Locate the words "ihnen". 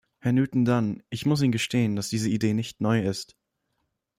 1.43-1.51